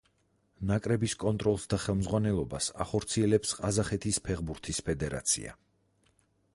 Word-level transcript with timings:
ნაკრების 0.69 1.13
კონტროლს 1.23 1.67
და 1.73 1.79
ხელმძღვანელობას 1.83 2.71
ახორციელებს 2.87 3.53
ყაზახეთის 3.59 4.21
ფეხბურთის 4.31 4.83
ფედერაცია. 4.91 5.59